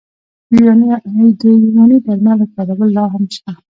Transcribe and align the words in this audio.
د 0.49 0.51
یوناني 1.77 1.97
درملو 2.05 2.45
کارول 2.55 2.89
لا 2.97 3.05
هم 3.13 3.23
شته. 3.35 3.51